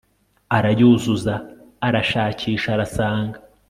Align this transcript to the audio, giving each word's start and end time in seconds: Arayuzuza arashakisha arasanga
Arayuzuza 0.55 1.33
arashakisha 1.87 2.69
arasanga 2.75 3.39